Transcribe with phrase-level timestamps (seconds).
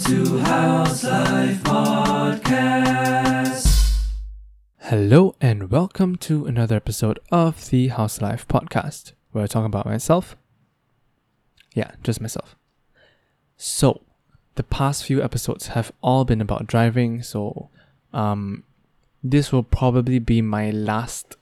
[0.00, 2.96] To How's Life Podcast.
[4.78, 9.86] Hello and welcome to another episode of the How's Life Podcast, where I talk about
[9.86, 10.36] myself.
[11.72, 12.56] Yeah, just myself.
[13.56, 14.02] So,
[14.56, 17.70] the past few episodes have all been about driving, so
[18.12, 18.64] um,
[19.24, 21.36] this will probably be my last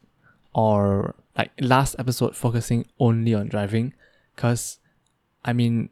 [0.55, 3.95] or like last episode focusing only on driving,
[4.37, 4.79] because
[5.45, 5.89] I mean,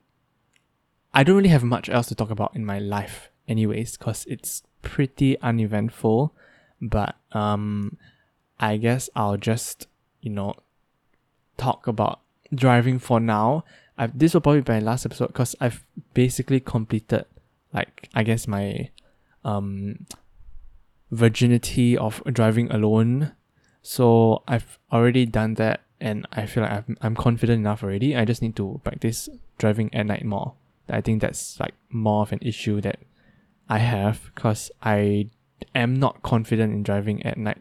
[1.14, 4.62] I don't really have much else to talk about in my life, anyways, because it's
[4.80, 6.32] pretty uneventful.
[6.80, 7.96] But um,
[8.58, 9.86] I guess I'll just
[10.20, 10.54] you know
[11.56, 12.20] talk about
[12.54, 13.64] driving for now.
[13.98, 17.26] I've, this will probably be my last episode because I've basically completed
[17.72, 18.90] like I guess my
[19.44, 20.06] um
[21.10, 23.32] virginity of driving alone.
[23.82, 28.16] So I've already done that and I feel like I'm, I'm confident enough already.
[28.16, 30.54] I just need to practice driving at night more.
[30.92, 32.98] I think that's like more of an issue that
[33.68, 35.30] I have because I
[35.74, 37.58] am not confident in driving at night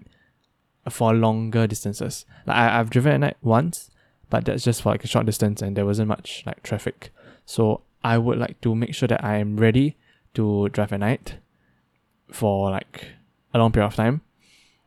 [0.90, 2.26] for longer distances.
[2.46, 3.90] Like I, I've driven at night once,
[4.30, 7.12] but that's just for like a short distance and there wasn't much like traffic.
[7.46, 9.98] So I would like to make sure that I am ready
[10.34, 11.36] to drive at night
[12.32, 13.08] for like
[13.54, 14.22] a long period of time.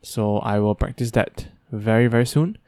[0.02, 2.58] So I will practice that very, very soon.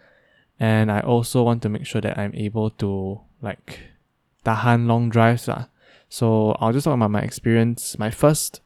[0.58, 3.80] And I also want to make sure that I'm able to like
[4.46, 5.48] tahan long drives.
[5.48, 5.66] Uh.
[6.08, 8.60] So I'll just talk about my experience, my first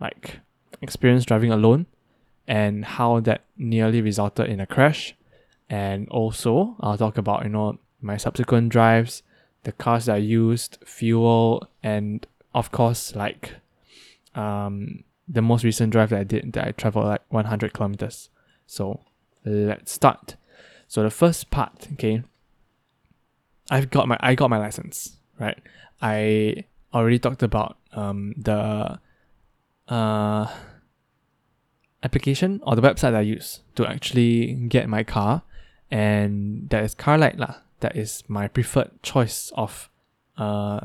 [0.00, 0.40] like
[0.80, 1.86] experience driving alone
[2.46, 5.14] and how that nearly resulted in a crash.
[5.68, 9.22] And also I'll talk about, you know, my subsequent drives,
[9.64, 13.54] the cars that I used, fuel, and of course like
[14.34, 18.28] um the most recent drive that I did that I traveled like 100 kilometers.
[18.66, 19.00] So
[19.44, 20.36] let's start.
[20.86, 22.22] So the first part, okay,
[23.70, 25.58] I've got my I got my license, right?
[26.00, 28.98] I already talked about um the
[29.88, 30.46] uh
[32.02, 35.42] application or the website I use to actually get my car,
[35.90, 37.56] and that is Carlite lah.
[37.80, 39.90] That is my preferred choice of
[40.36, 40.80] uh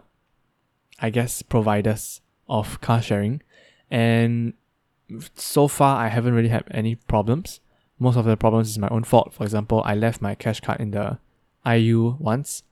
[1.00, 3.42] I guess providers of car sharing
[3.90, 4.54] and
[5.36, 7.60] so far I haven't really had any problems.
[8.00, 9.34] Most of the problems is my own fault.
[9.34, 11.20] For example, I left my cash card in the
[11.66, 12.64] IU once.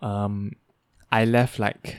[0.00, 0.52] Um,
[1.12, 1.98] I left like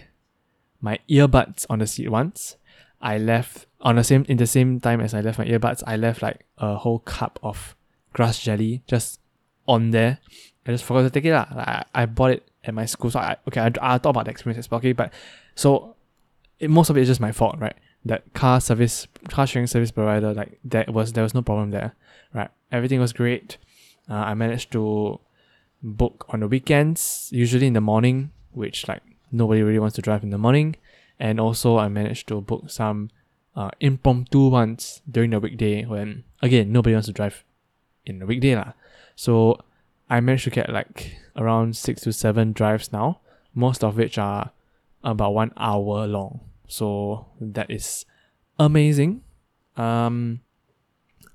[0.81, 2.57] my earbuds on the seat once.
[3.01, 5.84] I left on the same in the same time as I left my earbuds.
[5.88, 7.75] I left like a whole cup of
[8.12, 9.22] grass jelly just
[9.68, 10.19] on there.
[10.66, 11.34] I just forgot to take it.
[11.34, 13.12] Like, I, I bought it at my school.
[13.12, 14.79] So I okay, I, I'll talk about the experience as well.
[14.79, 15.13] Okay, but
[15.56, 15.95] so
[16.59, 17.75] it, most of it is just my fault, right?
[18.06, 21.95] that car service car sharing service provider like that was there was no problem there
[22.34, 23.57] right everything was great
[24.09, 25.19] uh, i managed to
[25.81, 30.24] book on the weekends usually in the morning which like nobody really wants to drive
[30.24, 30.75] in the morning
[31.19, 33.09] and also i managed to book some
[33.56, 37.44] uh, impromptu ones during the weekday when again nobody wants to drive
[38.06, 38.74] in the weekday lah.
[39.16, 39.59] so
[40.09, 43.19] i managed to get like around six to seven drives now
[43.53, 44.52] most of which are
[45.03, 48.06] about one hour long so that is
[48.59, 49.22] amazing.
[49.78, 50.42] Um,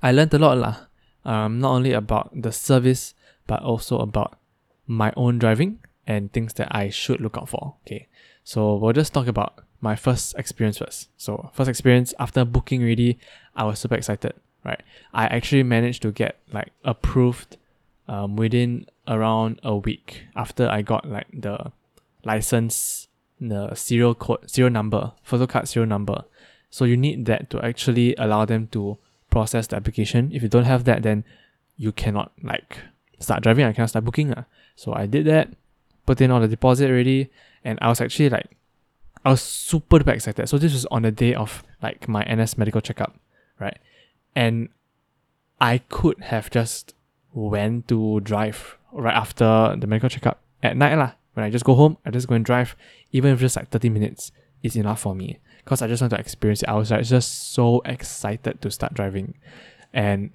[0.02, 0.76] I learned a lot lah.
[1.24, 3.14] Um, not only about the service,
[3.46, 4.38] but also about
[4.86, 5.78] my own driving
[6.08, 7.76] and things that I should look out for.
[7.86, 8.08] Okay,
[8.42, 11.08] so we'll just talk about my first experience first.
[11.16, 13.20] So first experience after booking ready,
[13.54, 14.32] I was super excited.
[14.64, 14.82] Right,
[15.14, 17.56] I actually managed to get like approved
[18.08, 21.70] um, within around a week after I got like the
[22.24, 23.08] license
[23.40, 26.24] the serial code, serial number, photo card serial number.
[26.70, 28.98] So you need that to actually allow them to
[29.30, 30.30] process the application.
[30.32, 31.24] If you don't have that, then
[31.76, 32.78] you cannot like
[33.20, 33.64] start driving.
[33.64, 34.32] I cannot start booking.
[34.32, 34.44] Uh.
[34.76, 35.54] So I did that,
[36.08, 37.28] put in all the deposit already,
[37.62, 38.56] and I was actually like,
[39.26, 40.48] I was super duper excited.
[40.48, 43.14] So this was on the day of like my NS medical checkup,
[43.60, 43.76] right?
[44.34, 44.70] And
[45.60, 46.94] I could have just
[47.34, 51.12] went to drive right after the medical checkup at night lah.
[51.34, 52.74] When I just go home, I just go and drive,
[53.12, 54.32] even if just like 30 minutes
[54.62, 55.38] is enough for me.
[55.62, 56.70] Because I just want to experience it.
[56.70, 59.34] I was like just so excited to start driving.
[59.92, 60.30] And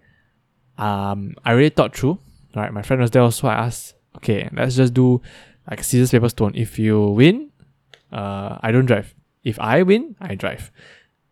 [0.77, 2.19] um I really thought through.
[2.55, 3.47] Right, my friend was there also.
[3.47, 5.21] I asked, okay, let's just do
[5.69, 6.53] like scissors, paper, stone.
[6.55, 7.51] If you win,
[8.11, 9.13] uh I don't drive.
[9.43, 10.71] If I win, I drive.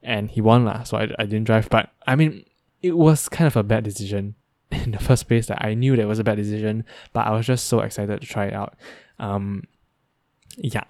[0.04, 1.70] And he won lah, so I, I didn't drive.
[1.70, 2.46] But I mean,
[2.82, 4.36] it was kind of a bad decision
[4.72, 7.46] in the first place that I knew that was a bad decision, but I was
[7.46, 8.76] just so excited to try it out.
[9.20, 9.68] Um,
[10.58, 10.84] yeah,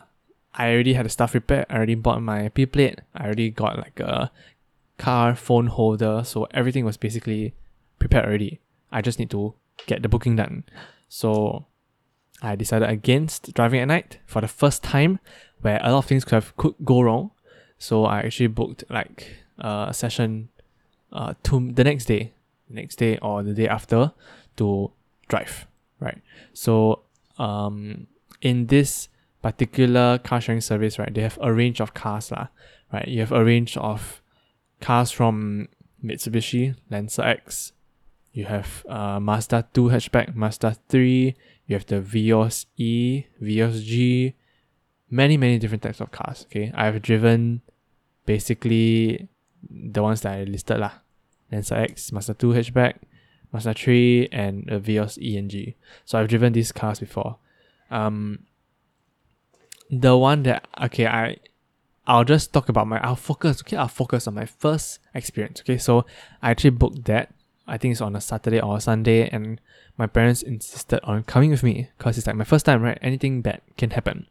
[0.54, 1.66] I already had the stuff prepared.
[1.70, 3.02] I already bought my P plate.
[3.14, 4.32] I already got like a
[4.98, 7.54] car phone holder, so everything was basically
[8.00, 8.60] prepared already.
[8.92, 9.56] I just need to
[9.88, 10.64] get the booking done.
[11.08, 11.66] So
[12.42, 15.20] I decided against driving at night for the first time,
[15.62, 17.32] where a lot of things could have could go wrong.
[17.78, 20.50] So I actually booked like a session
[21.12, 22.34] uh to the next day,
[22.70, 24.14] next day or the day after
[24.58, 24.92] to
[25.28, 25.68] drive,
[26.00, 26.22] right?
[26.54, 27.02] So
[27.38, 28.08] um
[28.42, 29.10] in this
[29.42, 32.48] particular car sharing service, right, they have a range of cars, lah,
[32.92, 33.08] right?
[33.08, 34.22] You have a range of
[34.80, 35.68] cars from
[36.04, 37.74] Mitsubishi, Lancer X,
[38.34, 41.36] you have uh, Mazda 2 hatchback, Mazda 3,
[41.72, 44.36] you have the Vios E, Vios G,
[45.10, 46.46] many, many different types of cars.
[46.48, 47.62] Okay, I've driven
[48.26, 49.30] basically
[49.70, 50.92] the ones that I listed lah.
[51.52, 52.96] Lancer X, Mazda 2 hatchback,
[53.52, 55.76] Mazda 3, and a Vios E and G.
[56.06, 57.38] So I've driven these cars before.
[57.90, 58.40] Um,
[59.90, 61.38] the one that okay, I
[62.06, 65.78] I'll just talk about my I'll focus okay I'll focus on my first experience okay
[65.78, 66.06] so
[66.42, 67.34] I actually booked that
[67.68, 69.62] I think it's on a Saturday or a Sunday and
[69.98, 72.98] my parents insisted on coming with me because it's like my first time right?
[73.02, 74.28] Anything bad can happen.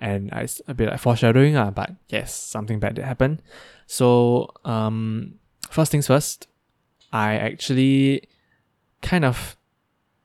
[0.00, 3.40] And it's a bit like foreshadowing uh, but yes something bad did happen.
[3.86, 5.36] So um
[5.70, 6.48] first things first
[7.12, 8.28] I actually
[9.02, 9.56] kind of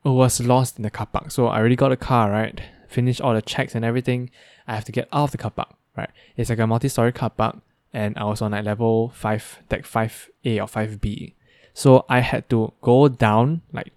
[0.03, 1.31] was lost in the car park.
[1.31, 2.61] So I already got a car right?
[2.87, 4.31] Finished all the checks and everything.
[4.67, 6.09] I have to get out of the car park right?
[6.37, 7.57] It's like a multi-story car park,
[7.93, 11.35] and I was on like level five, deck five A or five B.
[11.79, 13.93] So I had to go down like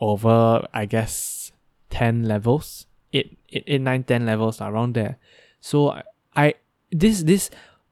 [0.00, 1.52] over, I guess,
[1.88, 5.18] ten levels, eight, eight, eight, nine, ten levels around there.
[5.60, 6.02] So I,
[6.34, 6.54] I
[6.90, 7.48] this this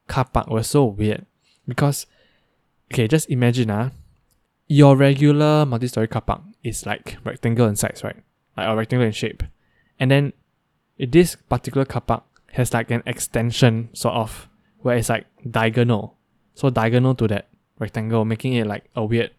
[0.09, 1.25] car park was so weird
[1.69, 2.07] because,
[2.91, 3.91] okay, just imagine ah,
[4.67, 8.17] your regular multi-story car park is like rectangle in size, right?
[8.57, 9.45] Like a rectangle in shape,
[10.01, 10.33] and then
[10.99, 12.25] this particular car park
[12.55, 14.49] has like an extension sort of
[14.81, 16.17] where it's like diagonal.
[16.57, 17.47] So diagonal to that
[17.79, 19.31] rectangle, making it like a weird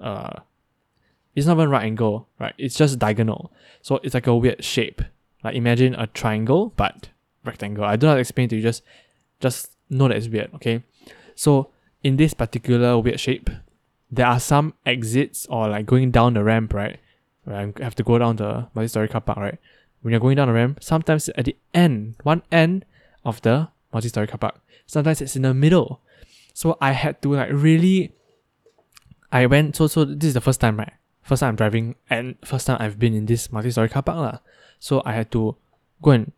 [0.00, 0.40] uh
[1.34, 2.54] it's not even right angle, right?
[2.58, 3.52] It's just diagonal.
[3.82, 5.00] So it's like a weird shape.
[5.44, 7.08] Like imagine a triangle but
[7.44, 7.84] rectangle.
[7.84, 8.82] I do not explain to you, just
[9.40, 10.82] just know that it's weird, okay?
[11.34, 11.70] So
[12.02, 13.48] in this particular weird shape,
[14.10, 16.98] there are some exits or like going down the ramp, right?
[17.46, 19.58] I have to go down the multi-story car park, right?
[20.02, 22.84] when you're going down the ramp, sometimes at the end, one end
[23.24, 24.60] of the multi-story car park.
[24.86, 26.00] Sometimes it's in the middle.
[26.60, 28.12] So I had to like really
[29.32, 30.92] I went so so this is the first time, right?
[31.22, 34.18] First time I'm driving and first time I've been in this multi-story car park.
[34.18, 34.38] La.
[34.78, 35.56] So I had to
[36.02, 36.32] go and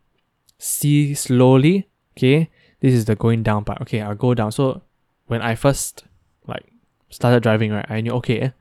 [0.59, 1.89] see slowly.
[2.17, 2.51] Okay.
[2.79, 3.81] This is the going down part.
[3.83, 4.53] Okay, I'll go down.
[4.53, 4.83] So
[5.27, 6.05] when I first
[6.47, 6.71] like
[7.11, 8.53] started driving, right, I knew okay,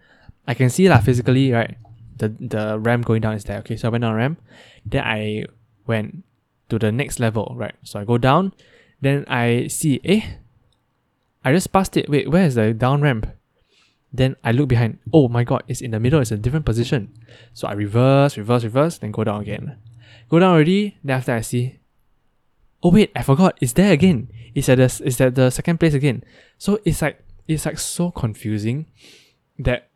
[0.47, 1.77] I can see like physically, right?
[2.17, 3.59] the the ramp going down is there.
[3.59, 4.41] Okay, so I went on ramp.
[4.85, 5.45] Then I
[5.85, 6.23] went
[6.69, 7.75] to the next level, right?
[7.83, 8.53] So I go down.
[9.01, 10.21] Then I see, eh,
[11.43, 12.09] I just passed it.
[12.09, 13.27] Wait, where is the down ramp?
[14.13, 14.99] Then I look behind.
[15.13, 16.19] Oh my god, it's in the middle.
[16.19, 17.13] It's a different position.
[17.53, 19.77] So I reverse, reverse, reverse, then go down again.
[20.29, 20.97] Go down already.
[21.03, 21.79] Then after I see,
[22.83, 23.57] oh wait, I forgot.
[23.61, 24.29] It's there again.
[24.53, 26.23] It's at the it's at the second place again.
[26.57, 28.87] So it's like it's like so confusing
[29.59, 29.87] that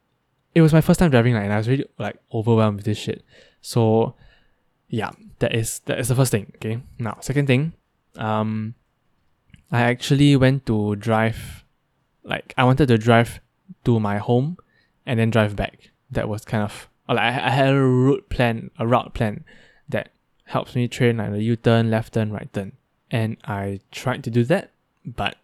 [0.53, 2.98] it was my first time driving, like, and I was really like overwhelmed with this
[2.98, 3.24] shit.
[3.62, 4.15] So,
[4.88, 6.53] yeah, that is that is the first thing.
[6.56, 7.74] Okay, now second thing,
[8.15, 8.75] um,
[9.71, 11.63] I actually went to drive,
[12.23, 13.39] like I wanted to drive
[13.85, 14.57] to my home,
[15.06, 15.91] and then drive back.
[16.12, 19.44] That was kind of uh, like I, I had a route plan, a route plan
[19.89, 20.09] that
[20.45, 22.73] helps me train like the U turn, left turn, right turn,
[23.12, 24.71] and I tried to do that,
[25.05, 25.38] but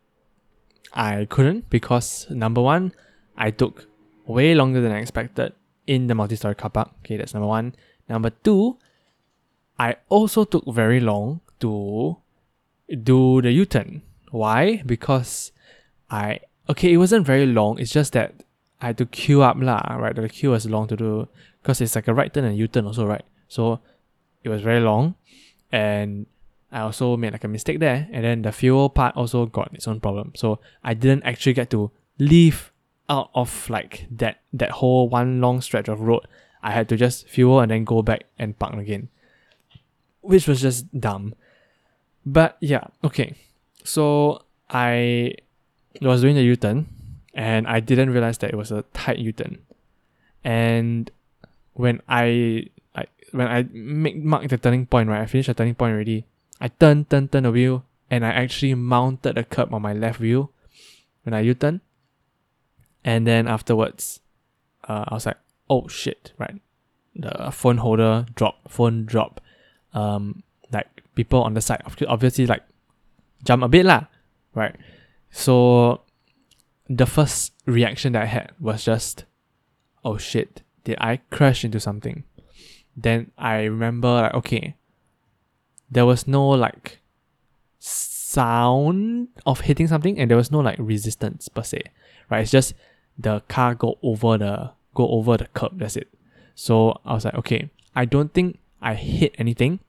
[0.93, 2.93] I couldn't because number one,
[3.37, 3.87] I took
[4.25, 5.53] way longer than I expected
[5.87, 6.91] in the multi-story car park.
[6.99, 7.75] Okay, that's number one.
[8.07, 8.77] Number two,
[9.79, 12.17] I also took very long to
[13.03, 14.01] do the U-turn.
[14.31, 14.81] Why?
[14.85, 15.51] Because
[16.09, 17.79] I okay, it wasn't very long.
[17.79, 18.33] It's just that
[18.81, 19.95] I had to queue up lah.
[19.95, 21.27] Right, the queue was long to do
[21.61, 23.23] because it's like a right turn and U-turn also, right?
[23.47, 23.79] So
[24.43, 25.15] it was very long,
[25.71, 26.25] and
[26.71, 28.07] I also made like a mistake there.
[28.11, 30.31] And then the fuel part also got its own problem.
[30.35, 32.71] So I didn't actually get to leave
[33.09, 36.25] out of like that that whole one long stretch of road,
[36.63, 39.09] I had to just fuel and then go back and park again,
[40.21, 41.35] which was just dumb.
[42.25, 43.35] But yeah, okay.
[43.83, 45.35] So I
[46.01, 46.88] was doing the U turn,
[47.33, 49.59] and I didn't realize that it was a tight U turn,
[50.43, 51.09] and
[51.73, 55.75] when I like when I make mark the turning point, right, I finished the turning
[55.75, 56.25] point already.
[56.59, 60.19] I turn, turn, turn the wheel, and I actually mounted the curb on my left
[60.19, 60.51] wheel
[61.23, 61.81] when I U turn.
[63.03, 64.19] And then afterwards,
[64.88, 65.38] uh, I was like,
[65.69, 66.61] oh shit, right?
[67.15, 69.41] The phone holder drop, phone drop.
[69.93, 72.63] Um, like people on the side obviously like
[73.43, 74.05] jump a bit lah,
[74.53, 74.75] right?
[75.31, 76.01] So
[76.89, 79.25] the first reaction that I had was just,
[80.03, 82.24] oh shit, did I crash into something?
[82.95, 84.75] Then I remember like okay,
[85.89, 87.00] there was no like
[87.79, 91.83] sound of hitting something and there was no like resistance per se.
[92.29, 92.41] Right?
[92.41, 92.74] It's just
[93.17, 95.79] the car go over the go over the curb.
[95.79, 96.07] That's it.
[96.55, 99.79] So I was like, okay, I don't think I hit anything,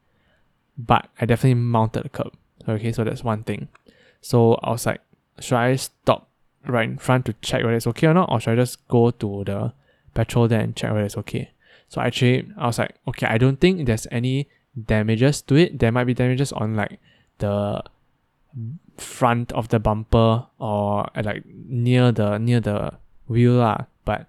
[0.77, 2.35] but I definitely mounted the curb.
[2.69, 3.69] Okay, so that's one thing.
[4.21, 5.01] So I was like,
[5.41, 6.29] should I stop
[6.67, 9.11] right in front to check whether it's okay or not, or should I just go
[9.11, 9.73] to the
[10.15, 11.51] petrol there and check whether it's okay?
[11.89, 14.49] So actually, I was like, okay, I don't think there's any
[14.87, 15.79] damages to it.
[15.79, 16.99] There might be damages on like
[17.39, 17.83] the
[18.97, 22.93] front of the bumper or uh, like near the near the
[23.27, 23.87] wheel lah.
[24.05, 24.27] But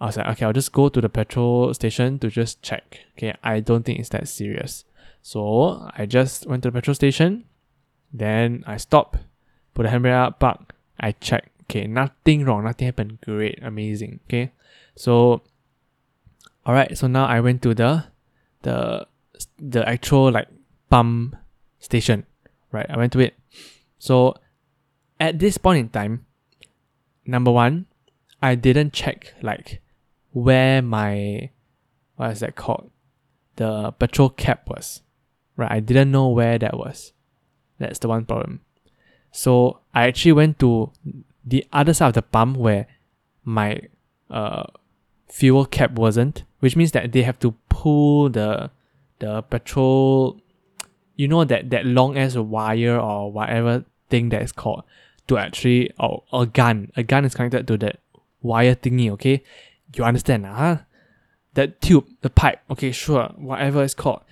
[0.00, 3.00] I was like, okay, I'll just go to the petrol station to just check.
[3.16, 4.84] Okay, I don't think it's that serious.
[5.22, 7.44] So I just went to the petrol station,
[8.12, 9.16] then I stop,
[9.74, 10.74] put the handbrake up, park.
[10.98, 11.50] I check.
[11.64, 13.20] Okay, nothing wrong, nothing happened.
[13.20, 14.20] Great, amazing.
[14.26, 14.50] Okay,
[14.96, 15.42] so
[16.66, 16.96] all right.
[16.98, 18.04] So now I went to the
[18.62, 19.06] the
[19.58, 20.48] the actual like
[20.90, 21.36] pump
[21.78, 22.26] station.
[22.72, 23.34] Right, I went to it.
[23.98, 24.34] So
[25.18, 26.26] at this point in time,
[27.26, 27.86] number one,
[28.42, 29.80] I didn't check like
[30.32, 31.50] where my
[32.16, 32.90] what is that called?
[33.56, 35.02] The petrol cap was.
[35.56, 35.70] Right.
[35.70, 37.12] I didn't know where that was.
[37.80, 38.60] That's the one problem.
[39.32, 40.92] So I actually went to
[41.44, 42.86] the other side of the pump where
[43.44, 43.80] my
[44.30, 44.66] uh
[45.28, 48.70] fuel cap wasn't, which means that they have to pull the
[49.18, 50.40] the petrol
[51.16, 54.84] you know that that long ass wire or whatever thing that is called
[55.28, 56.90] to actually or a gun.
[56.96, 58.00] A gun is connected to that
[58.42, 59.42] wire thingy, okay?
[59.94, 60.78] You understand, huh?
[61.54, 64.22] That tube, the pipe, okay, sure, whatever it's called.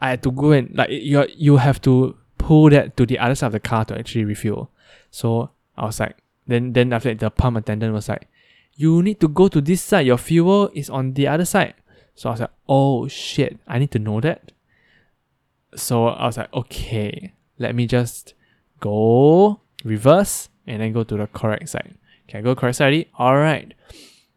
[0.00, 3.34] I had to go and like you you have to pull that to the other
[3.34, 4.70] side of the car to actually refuel.
[5.10, 8.28] So I was like, then then after that the pump attendant was like,
[8.74, 10.06] you need to go to this side.
[10.06, 11.74] Your fuel is on the other side.
[12.14, 14.52] So I was like, oh shit, I need to know that.
[15.74, 18.34] So I was like, okay, let me just
[18.80, 21.94] go reverse and then go to the correct side.
[22.26, 23.08] Can I go correct side already?
[23.18, 23.74] Alright.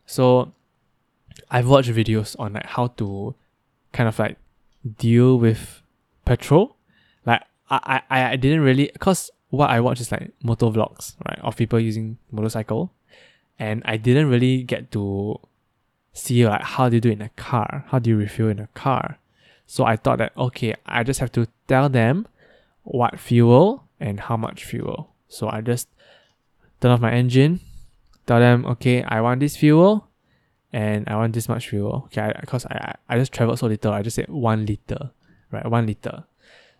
[0.05, 0.53] So
[1.49, 3.35] I've watched videos on like how to
[3.93, 4.37] kind of like
[4.97, 5.81] deal with
[6.25, 6.75] petrol.
[7.25, 11.39] Like I, I, I didn't really cause what I watch is like motor vlogs, right?
[11.41, 12.91] Of people using motorcycle.
[13.59, 15.39] And I didn't really get to
[16.13, 17.85] see like how do you do in a car?
[17.89, 19.19] How do you refuel in a car?
[19.67, 22.27] So I thought that okay, I just have to tell them
[22.83, 25.13] what fuel and how much fuel.
[25.27, 25.87] So I just
[26.79, 27.59] turn off my engine,
[28.25, 30.07] tell them okay, I want this fuel
[30.73, 32.03] and I want this much fuel.
[32.05, 35.11] Okay, because I, I, I just traveled so little, I just said one liter,
[35.51, 35.65] right?
[35.69, 36.23] One liter.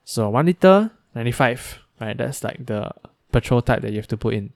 [0.04, 2.18] So one liter, 95, right?
[2.18, 2.92] That's like the
[3.32, 4.52] petrol type that you have to put in.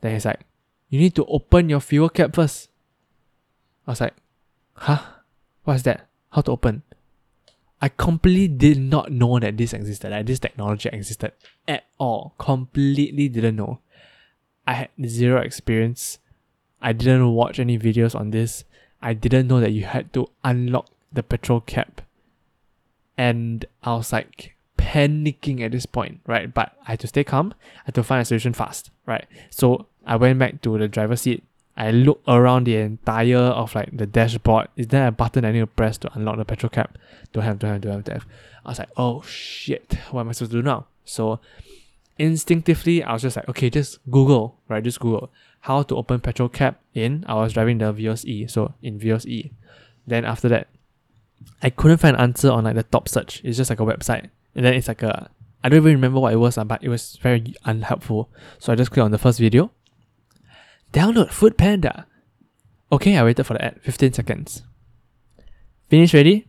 [0.00, 0.40] Then he's like,
[0.88, 2.68] you need to open your fuel cap first.
[3.86, 4.14] I was like,
[4.74, 5.02] huh?
[5.64, 6.06] What's that?
[6.30, 6.82] How to open?
[7.80, 11.32] I completely did not know that this existed, that this technology existed
[11.68, 12.34] at all.
[12.38, 13.80] Completely didn't know.
[14.66, 16.18] I had zero experience.
[16.80, 18.64] I didn't watch any videos on this.
[19.02, 22.02] I didn't know that you had to unlock the petrol cap.
[23.18, 26.52] And I was like panicking at this point, right?
[26.52, 27.54] But I had to stay calm.
[27.62, 29.26] I had to find a solution fast, right?
[29.50, 31.42] So I went back to the driver's seat
[31.76, 34.68] I looked around the entire of like the dashboard.
[34.76, 36.96] Is there a button I need to press to unlock the petrol cap?
[37.32, 38.26] Don't have, don't have, don't have, don't have.
[38.64, 40.86] I was like, oh shit, what am I supposed to do now?
[41.04, 41.38] So
[42.18, 44.82] instinctively, I was just like, okay, just Google, right?
[44.82, 45.30] Just Google
[45.66, 47.24] how to open petrol cap in.
[47.26, 49.52] I was driving the Vios E, so in Vios E.
[50.06, 50.68] Then after that,
[51.60, 53.42] I couldn't find an answer on like the top search.
[53.44, 55.28] It's just like a website, and then it's like a
[55.64, 58.30] I don't even remember what it was, but it was very unhelpful.
[58.60, 59.72] So I just clicked on the first video,
[60.92, 62.06] Download Food Panda.
[62.92, 63.80] Okay, I waited for the ad.
[63.82, 64.62] 15 seconds.
[65.88, 66.46] Finish ready?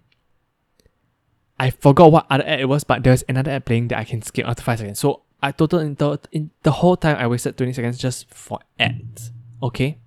[1.59, 4.21] I forgot what other ad it was, but there's another ad playing that I can
[4.21, 4.99] skip after 5 seconds.
[4.99, 8.59] So I total in the, in the whole time I wasted 20 seconds just for
[8.79, 9.31] ads.
[9.61, 9.99] Okay?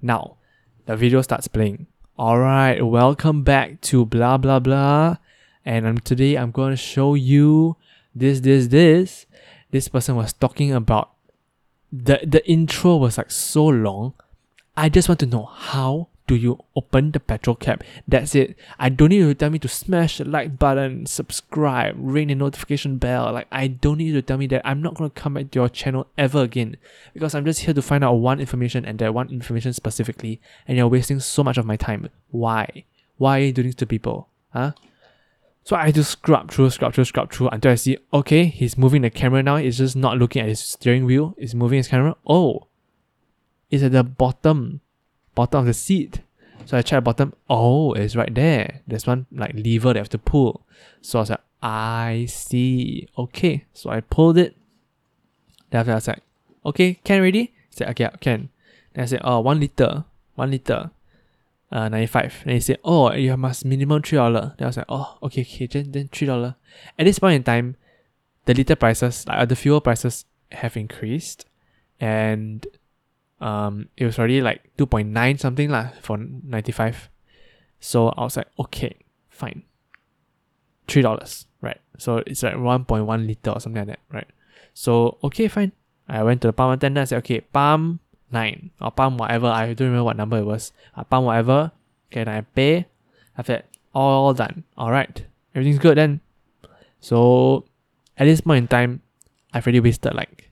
[0.00, 0.36] Now,
[0.86, 1.86] the video starts playing.
[2.18, 5.16] Alright, welcome back to blah blah blah.
[5.64, 7.76] And today I'm going to show you
[8.14, 9.26] this, this, this.
[9.70, 11.10] This person was talking about
[11.92, 14.14] the the intro was like so long.
[14.76, 17.84] I just want to know how do you open the petrol cap?
[18.08, 18.56] That's it.
[18.78, 22.34] I don't need you to tell me to smash the like button, subscribe, ring the
[22.34, 23.32] notification bell.
[23.32, 25.58] Like I don't need you to tell me that I'm not gonna come back to
[25.60, 26.76] your channel ever again.
[27.12, 30.76] Because I'm just here to find out one information and that one information specifically, and
[30.78, 32.08] you're wasting so much of my time.
[32.30, 32.84] Why?
[33.18, 34.28] Why are you doing this to people?
[34.52, 34.72] Huh?
[35.64, 39.00] So I to scrub through, scrub through, scrub through until I see, okay, he's moving
[39.00, 39.56] the camera now.
[39.56, 41.34] He's just not looking at his steering wheel.
[41.38, 42.16] He's moving his camera.
[42.26, 42.66] Oh,
[43.70, 44.82] it's at the bottom,
[45.34, 46.20] bottom of the seat.
[46.66, 47.34] So I check the bottom.
[47.48, 48.80] Oh, it's right there.
[48.86, 50.62] There's one like lever they have to pull.
[51.00, 53.08] So I was like, I see.
[53.18, 53.64] Okay.
[53.72, 54.56] So I pulled it.
[55.70, 56.22] Then after I was like,
[56.64, 57.52] okay, can ready?
[57.70, 58.48] He said, okay, can.
[58.94, 60.90] Then I said, oh, one liter, one liter,
[61.72, 62.42] uh, 95.
[62.44, 64.56] Then he said, oh, you must minimum $3.
[64.56, 66.54] Then I was like, oh, okay, okay, then, then $3.
[66.98, 67.76] At this point in time,
[68.44, 71.46] the liter prices, like the fuel prices have increased.
[72.00, 72.66] And
[73.44, 77.10] um, it was already like 2.9 something lah for 95.
[77.78, 78.96] So I was like, okay,
[79.28, 79.62] fine.
[80.88, 81.80] $3, right?
[81.98, 84.26] So it's like 1.1 liter or something like that, right?
[84.72, 85.72] So, okay, fine.
[86.08, 88.00] I went to the pump attendant and said, okay, pump
[88.32, 89.48] 9 or pump whatever.
[89.48, 90.72] I don't remember what number it was.
[90.96, 91.72] I pump whatever.
[92.10, 92.86] Can I pay?
[93.36, 94.64] After that, all done.
[94.78, 95.22] All right.
[95.54, 96.20] Everything's good then.
[97.00, 97.66] So,
[98.16, 99.02] at this point in time,
[99.52, 100.50] I've already wasted like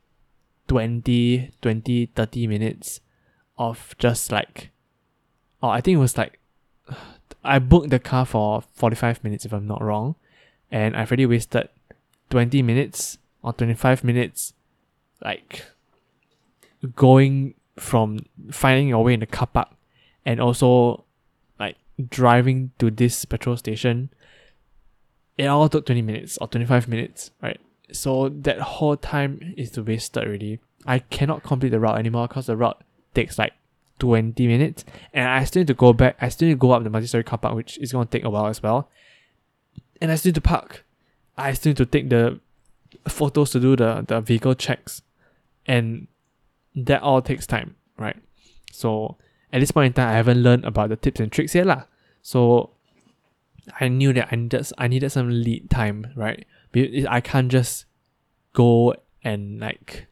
[0.72, 3.02] 20, 20, 30 minutes
[3.58, 4.70] of just like,
[5.62, 6.40] oh, I think it was like,
[7.44, 10.14] I booked the car for 45 minutes if I'm not wrong.
[10.70, 11.68] And I've already wasted
[12.30, 14.54] 20 minutes or 25 minutes
[15.22, 15.66] like
[16.96, 19.68] going from finding your way in the car park
[20.24, 21.04] and also
[21.60, 21.76] like
[22.08, 24.08] driving to this petrol station
[25.36, 27.60] it all took 20 minutes or 25 minutes right
[27.92, 32.56] so that whole time is wasted already i cannot complete the route anymore because the
[32.56, 32.82] route
[33.14, 33.52] takes like
[33.98, 36.82] 20 minutes and i still need to go back i still need to go up
[36.82, 38.88] the multi-story car park which is going to take a while as well
[40.00, 40.84] and i still need to park
[41.36, 42.40] i still need to take the
[43.08, 45.02] photos to do the, the vehicle checks
[45.66, 46.06] and
[46.74, 48.16] that all takes time, right?
[48.70, 49.16] So
[49.52, 51.84] at this point in time, I haven't learned about the tips and tricks yet, lah.
[52.22, 52.70] So
[53.80, 56.46] I knew that I needed I needed some lead time, right?
[56.74, 57.84] I can't just
[58.52, 60.06] go and like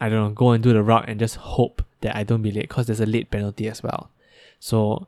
[0.00, 2.50] I don't know, go and do the route and just hope that I don't be
[2.50, 4.10] late because there's a late penalty as well.
[4.58, 5.06] So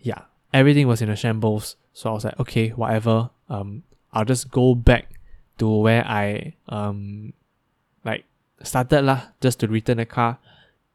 [0.00, 1.76] yeah, everything was in a shambles.
[1.92, 3.30] So I was like, okay, whatever.
[3.48, 5.10] Um, I'll just go back
[5.58, 7.32] to where I um
[8.04, 8.24] like
[8.62, 10.38] started lah, just to return the car.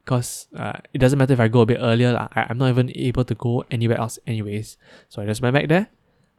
[0.06, 2.30] Cause uh, it doesn't matter if I go a bit earlier lah.
[2.34, 4.78] I, I'm not even able to go anywhere else anyways.
[5.08, 5.88] So I just went back there.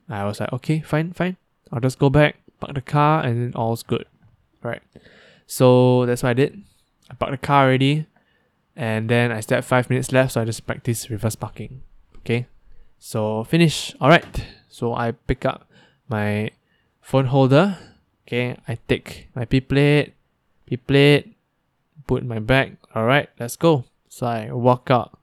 [0.09, 1.37] I was like, okay, fine, fine.
[1.71, 4.07] I'll just go back, park the car, and then all's good.
[4.63, 4.83] Right.
[5.47, 6.63] So that's what I did.
[7.11, 8.07] I parked the car already.
[8.77, 11.83] And then I still had five minutes left, so I just practice reverse parking.
[12.19, 12.47] Okay.
[12.99, 13.95] So finish.
[14.01, 14.47] Alright.
[14.69, 15.69] So I pick up
[16.09, 16.51] my
[17.01, 17.77] phone holder
[18.31, 20.15] Okay, I take my P plate,
[20.65, 21.35] P plate,
[22.07, 22.77] put my bag.
[22.95, 23.87] Alright, let's go.
[24.09, 25.19] So I walk out,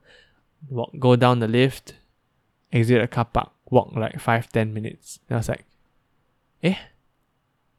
[0.67, 1.95] walk, go down the lift,
[2.69, 5.19] exit the car park, walk like 5 10 minutes.
[5.29, 5.63] And I was like,
[6.61, 6.75] eh,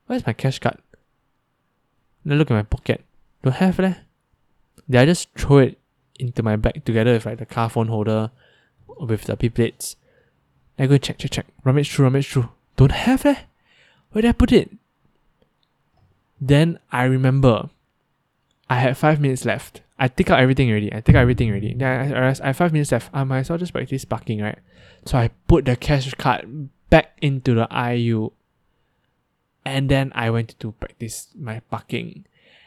[0.08, 0.78] where's my cash card?
[2.24, 3.04] Then look at my pocket.
[3.42, 3.94] Don't have leh.
[4.90, 5.78] Did I just throw it
[6.18, 8.32] into my bag together with like the car phone holder
[8.86, 9.94] with the P plates?
[10.78, 11.46] I go check, check, check.
[11.64, 12.48] Rummage through, rummage through.
[12.76, 13.42] Don't have leh.
[14.10, 14.70] Where did I put it?
[16.40, 17.70] Then I remember
[18.70, 19.82] I had five minutes left.
[19.98, 20.92] I take out everything already.
[20.94, 21.74] I take out everything already.
[21.74, 23.10] Then I I have five minutes left.
[23.12, 24.58] I might as well just practice parking, right?
[25.04, 28.30] So I put the cash card back into the IU.
[29.68, 32.24] And then I went to practice my parking.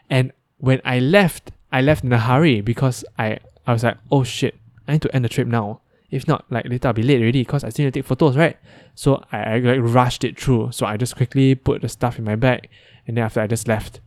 [0.09, 4.23] And when I left, I left in a hurry because I, I was like, oh
[4.23, 4.55] shit,
[4.87, 5.81] I need to end the trip now.
[6.11, 8.37] If not, like later I'll be late already because I still need to take photos,
[8.37, 8.57] right?
[8.95, 10.71] So I, I like rushed it through.
[10.73, 12.69] So I just quickly put the stuff in my bag
[13.07, 13.99] and then after I just left.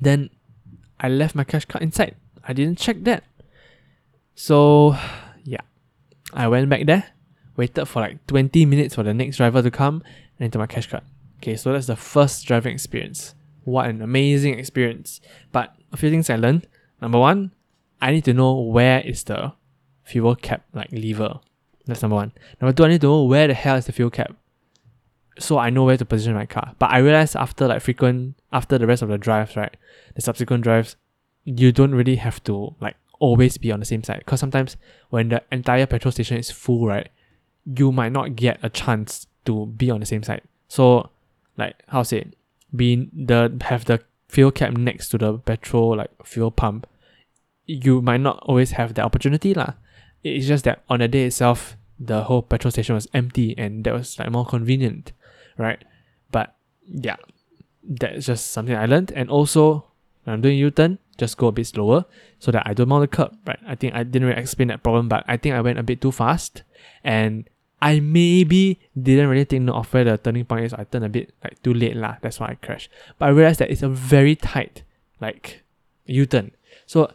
[0.00, 0.30] Then
[1.00, 2.14] I left my cash card inside.
[2.44, 3.24] I didn't check that.
[4.34, 4.96] So
[5.44, 5.62] yeah.
[6.32, 7.12] I went back there,
[7.56, 10.02] waited for like 20 minutes for the next driver to come,
[10.38, 11.02] and enter my cash card.
[11.46, 13.36] Okay, so that's the first driving experience.
[13.62, 15.20] What an amazing experience.
[15.52, 16.66] But a few things I learned.
[17.00, 17.52] Number one,
[18.02, 19.52] I need to know where is the
[20.02, 21.38] fuel cap like lever.
[21.84, 22.32] That's number one.
[22.60, 24.34] Number two, I need to know where the hell is the fuel cap
[25.38, 26.74] so I know where to position my car.
[26.80, 29.76] But I realized after like frequent after the rest of the drives, right,
[30.16, 30.96] the subsequent drives,
[31.44, 34.18] you don't really have to like always be on the same side.
[34.18, 34.76] Because sometimes
[35.10, 37.08] when the entire petrol station is full, right,
[37.64, 40.42] you might not get a chance to be on the same side.
[40.66, 41.10] So
[41.56, 42.36] like how say it,
[42.74, 46.86] being the have the fuel cap next to the petrol like fuel pump,
[47.64, 49.74] you might not always have the opportunity lah.
[50.22, 53.94] It's just that on the day itself, the whole petrol station was empty and that
[53.94, 55.12] was like more convenient
[55.58, 55.82] right?
[56.30, 56.54] But
[56.86, 57.16] yeah,
[57.82, 59.12] that's just something I learned.
[59.12, 59.84] And also,
[60.24, 62.04] when I'm doing U-turn, just go a bit slower
[62.38, 63.58] so that I don't mount the curb, right?
[63.66, 66.00] I think I didn't really explain that problem, but I think I went a bit
[66.00, 66.62] too fast
[67.02, 67.48] and
[67.80, 70.72] I maybe didn't really take note of where the turning point is.
[70.72, 72.16] I turned a bit like too late lah.
[72.22, 72.90] That's why I crashed.
[73.18, 74.82] But I realized that it's a very tight
[75.20, 75.62] like
[76.06, 76.52] U-turn.
[76.86, 77.12] So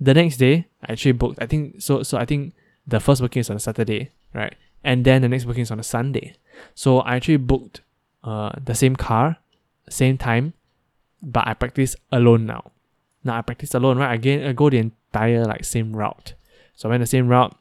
[0.00, 1.42] the next day I actually booked.
[1.42, 2.02] I think so.
[2.02, 2.54] So I think
[2.86, 4.54] the first booking is on a Saturday, right?
[4.82, 6.36] And then the next booking is on a Sunday.
[6.74, 7.82] So I actually booked
[8.24, 9.36] uh, the same car,
[9.90, 10.54] same time,
[11.20, 12.72] but I practice alone now.
[13.24, 14.14] Now I practice alone, right?
[14.14, 16.34] Again, I go the entire like same route.
[16.74, 17.54] So I went the same route,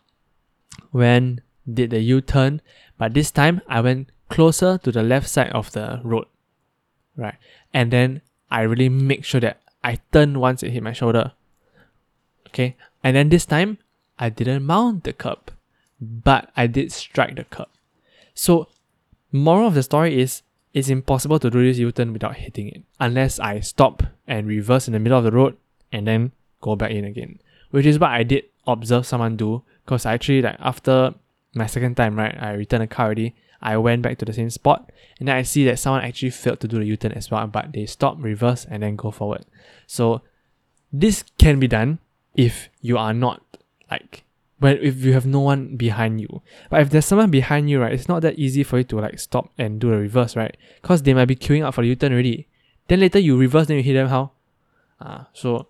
[0.92, 2.62] when did the U-turn,
[2.98, 6.26] but this time I went closer to the left side of the road,
[7.16, 7.36] right?
[7.74, 11.34] And then I really make sure that I turn once it hit my shoulder.
[12.48, 13.78] Okay, and then this time
[14.18, 15.52] I didn't mount the curb,
[16.00, 17.68] but I did strike the curb.
[18.34, 18.68] So,
[19.32, 23.40] moral of the story is it's impossible to do this U-turn without hitting it, unless
[23.40, 25.58] I stop and reverse in the middle of the road
[25.92, 27.40] and then go back in again,
[27.72, 29.64] which is what I did observe someone do.
[29.86, 31.14] Because I actually like after
[31.58, 33.36] my second time, right, I returned the car already.
[33.62, 36.60] I went back to the same spot and then I see that someone actually failed
[36.60, 39.46] to do the U-turn as well, but they stop, reverse, and then go forward.
[39.88, 40.22] So
[40.94, 42.00] this can be done
[42.36, 43.42] if you are not
[43.90, 44.24] like
[44.60, 46.42] when if you have no one behind you.
[46.70, 49.20] But if there's someone behind you, right, it's not that easy for you to like
[49.20, 50.56] stop and do the reverse, right?
[50.82, 52.48] Because they might be queuing up for the U-turn already.
[52.88, 54.32] Then later you reverse, then you hit them how?
[55.00, 55.68] Uh, so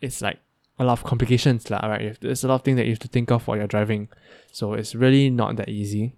[0.00, 0.38] it's like
[0.80, 2.16] a lot of complications, lah, right?
[2.20, 4.08] There's a lot of things that you have to think of while you're driving.
[4.50, 6.14] So it's really not that easy.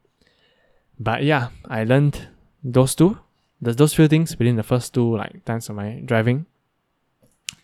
[0.99, 2.29] But yeah, I learned
[2.63, 3.19] those two.
[3.61, 6.47] Those few things within the first two like times of my driving.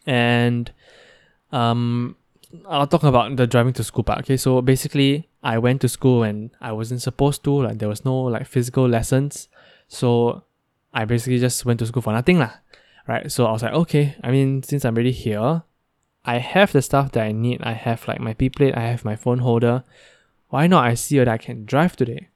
[0.07, 0.71] And
[1.53, 2.17] um
[2.67, 4.21] I'll talk about the driving to school part.
[4.21, 8.05] Okay, so basically I went to school and I wasn't supposed to, like there was
[8.05, 9.49] no like physical lessons.
[9.87, 10.43] So
[10.93, 12.53] I basically just went to school for nothing lah.
[13.07, 13.31] Right.
[13.31, 15.63] So I was like, okay, I mean, since I'm already here,
[16.25, 17.63] I have the stuff that I need.
[17.63, 19.85] I have like my P plate, I have my phone holder.
[20.51, 22.29] Why not I see that I can drive today?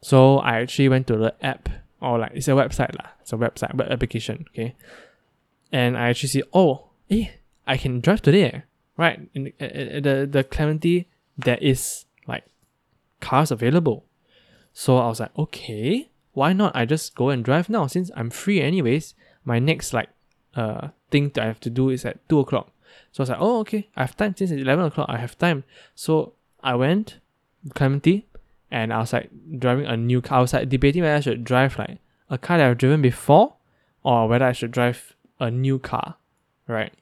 [0.00, 1.68] So I actually went to the app
[2.00, 3.10] or like it's a website lah.
[3.20, 4.74] It's a website web application, okay.
[5.70, 7.28] And I actually see, oh, eh,
[7.66, 8.64] I can drive today,
[8.96, 9.20] right?
[9.32, 11.08] In the, the the Clementi
[11.38, 12.44] there is like
[13.20, 14.04] cars available.
[14.72, 18.30] So I was like, okay, why not I just go and drive now since I'm
[18.30, 19.14] free anyways.
[19.44, 20.08] My next like
[20.56, 22.71] uh thing that I have to do is at two o'clock.
[23.12, 25.06] So I was like, oh okay, I have time since it's eleven o'clock.
[25.08, 25.64] I have time.
[25.94, 27.18] So I went
[27.74, 28.26] Clementi
[28.70, 30.38] and I was like driving a new car.
[30.38, 31.98] I was like debating whether I should drive like
[32.30, 33.56] a car that I've driven before
[34.02, 36.16] or whether I should drive a new car,
[36.66, 36.92] right?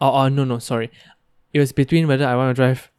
[0.00, 0.90] Oh, oh no, no, sorry.
[1.52, 2.90] It was between whether I want to drive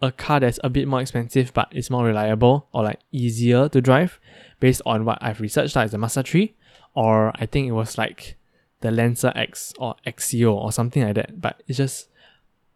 [0.00, 3.80] a car that's a bit more expensive but it's more reliable or like easier to
[3.80, 4.18] drive
[4.58, 6.54] based on what I've researched, like the Mazda 3,
[6.94, 8.36] or I think it was like
[8.82, 11.40] the Lancer X or XCO or something like that.
[11.40, 12.08] But it's just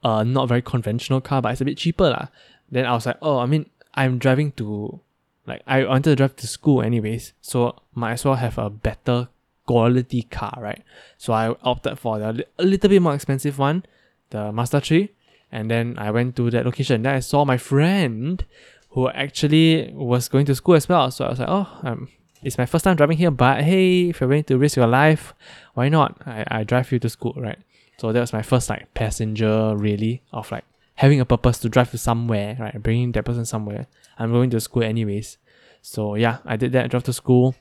[0.03, 2.11] a not very conventional car, but it's a bit cheaper.
[2.11, 2.29] lah.
[2.71, 5.01] Then I was like, oh, I mean, I'm driving to
[5.47, 9.29] like I wanted to drive to school anyways, so might as well have a better
[9.67, 10.83] quality car, right?
[11.19, 13.85] So I opted for the a little bit more expensive one,
[14.31, 15.09] the Mazda 3,
[15.53, 17.03] and then I went to that location.
[17.03, 18.45] Then I saw my friend
[18.91, 21.11] who actually was going to school as well.
[21.11, 22.09] So I was like, oh, um,
[22.47, 25.35] it's my first time driving here, but hey, if you're willing to risk your life,
[25.75, 26.23] why not?
[26.25, 27.59] I, I drive you to school, right?
[27.99, 31.91] So that was my first like passenger really of like having a purpose to drive
[31.91, 32.81] to somewhere, right?
[32.81, 33.89] Bringing that person somewhere.
[34.17, 35.39] I'm going to school anyways.
[35.83, 37.57] So yeah, I did that, I drove to school.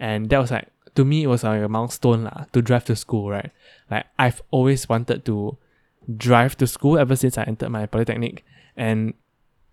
[0.00, 0.66] And that was like,
[0.96, 3.52] to me, it was like a milestone lah, to drive to school, right?
[3.88, 5.58] Like I've always wanted to
[6.16, 8.44] drive to school ever since I entered my polytechnic.
[8.76, 9.14] And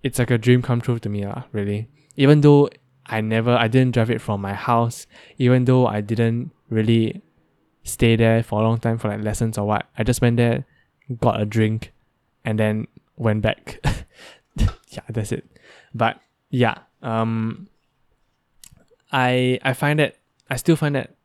[0.03, 1.89] it's like a dream come true to me, lah, really.
[2.15, 2.69] Even though
[3.05, 7.21] I never, I didn't drive it from my house, even though I didn't really
[7.83, 9.87] stay there for a long time for like lessons or what.
[9.97, 10.65] I just went there,
[11.19, 11.91] got a drink,
[12.45, 12.87] and then
[13.17, 13.79] went back.
[14.55, 15.45] yeah, that's it.
[15.93, 17.67] But yeah, um,
[19.11, 20.17] I I find that
[20.49, 21.15] I still find that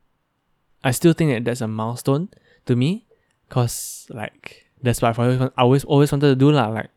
[0.83, 2.29] I still think that that's a milestone
[2.65, 3.05] to me,
[3.49, 6.67] cause like that's what I've always always always wanted to do lah.
[6.67, 6.89] Like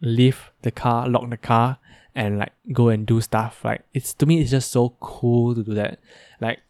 [0.00, 1.78] leave the car, lock the car,
[2.14, 3.64] and like go and do stuff.
[3.64, 5.98] Like it's to me, it's just so cool to do that.
[6.40, 6.60] Like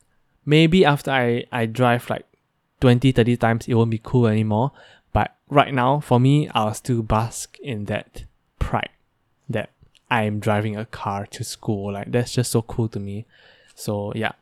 [0.44, 2.26] maybe after I I drive like
[2.80, 4.72] 20, 30 times, it won't be cool anymore.
[5.12, 8.24] But right now, for me, I'll still bask in that
[8.58, 8.90] pride
[9.48, 9.70] that
[10.10, 11.92] I'm driving a car to school.
[11.92, 13.26] Like that's just so cool to me.
[13.74, 14.32] So yeah,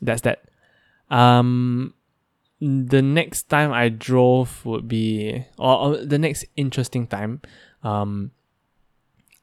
[0.00, 0.44] that's that.
[1.10, 1.94] Um,
[2.60, 7.42] the next time I drove would be, or, or the next interesting time.
[7.82, 8.30] Um,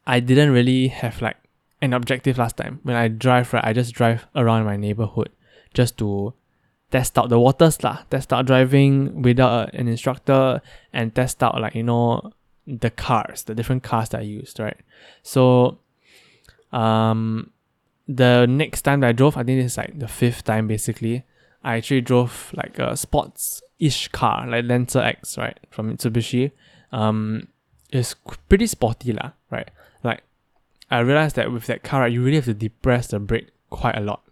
[0.10, 1.38] I didn't really have like
[1.84, 2.80] an objective last time.
[2.82, 5.30] When I drive, right, I just drive around my neighborhood
[5.76, 6.34] just to
[6.90, 11.76] test out the waters lah, test out driving without an instructor and test out like,
[11.76, 12.34] you know,
[12.66, 14.78] the cars, the different cars that I used, right?
[15.22, 15.78] So
[16.74, 17.52] um
[18.08, 21.24] the next time that I drove, I think is like the fifth time basically.
[21.64, 25.60] I actually drove like a sports ish car, like Lancer X, right?
[25.70, 26.52] From Mitsubishi.
[26.92, 27.50] Um
[27.92, 28.16] it's
[28.50, 29.70] pretty sporty lah, right?
[30.92, 33.98] I realized that with that car, right, you really have to depress the brake quite
[33.98, 34.24] a lot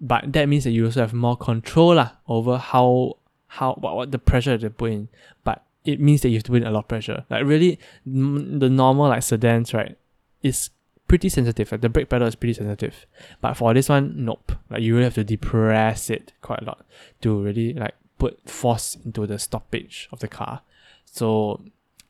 [0.00, 4.12] but that means that you also have more control lah, over how how what, what
[4.12, 5.08] the pressure to put in.
[5.44, 7.24] But it means that you have to put in a lot of pressure.
[7.28, 9.96] Like really, m- the normal like sedans right
[10.42, 10.70] is
[11.06, 11.70] pretty sensitive.
[11.70, 13.06] Like the brake pedal is pretty sensitive.
[13.40, 14.52] But for this one, nope.
[14.70, 16.86] Like you really have to depress it quite a lot
[17.20, 20.62] to really like put force into the stoppage of the car.
[21.04, 21.60] So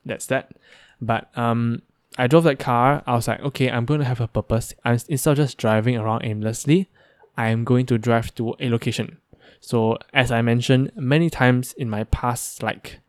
[0.05, 0.53] that's that.
[1.01, 1.81] But um
[2.17, 4.73] I drove that car, I was like, okay, I'm going to have a purpose.
[4.83, 6.89] I'm, instead of just driving around aimlessly,
[7.37, 9.17] I'm going to drive to a location.
[9.61, 12.99] So as I mentioned many times in my past like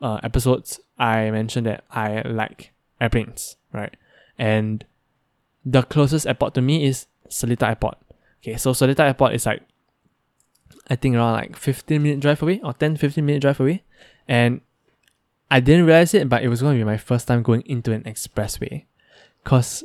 [0.00, 3.94] uh, episodes, I mentioned that I like airplanes, right?
[4.38, 4.84] And
[5.64, 7.98] the closest airport to me is Seletar Airport.
[8.42, 9.62] Okay, so Seletar Airport is like
[10.88, 13.84] I think around like 15 minute drive away or 10 15 minute drive away.
[14.26, 14.60] And
[15.52, 17.92] I didn't realize it, but it was going to be my first time going into
[17.92, 18.86] an expressway.
[19.44, 19.84] Cause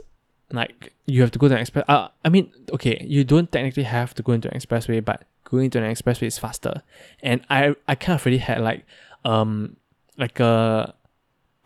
[0.50, 3.84] like you have to go to an express uh, I mean, okay, you don't technically
[3.84, 6.84] have to go into an expressway, but going into an expressway is faster.
[7.22, 8.86] And I I kind of really had like
[9.26, 9.76] um
[10.18, 10.94] like a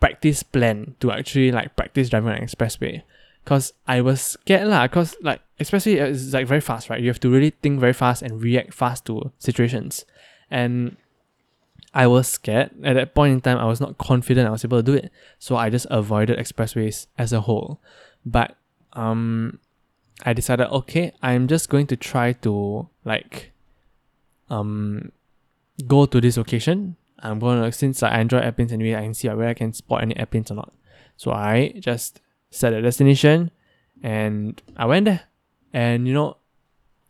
[0.00, 3.02] practice plan to actually like practice driving on an expressway.
[3.44, 7.00] Cause I was scared lah, cause like expressway is like very fast, right?
[7.00, 10.04] You have to really think very fast and react fast to situations.
[10.50, 10.96] And
[11.94, 12.70] I was scared.
[12.82, 15.12] At that point in time, I was not confident I was able to do it.
[15.38, 17.80] So I just avoided expressways as a whole.
[18.24, 18.56] But
[18.94, 19.58] um
[20.24, 23.52] I decided, okay, I'm just going to try to like
[24.48, 25.12] um
[25.86, 26.96] go to this location.
[27.18, 30.16] I'm gonna since I enjoy airplanes anyway, I can see where I can spot any
[30.16, 30.72] airplanes or not.
[31.16, 33.50] So I just set a destination
[34.02, 35.22] and I went there.
[35.72, 36.36] And you know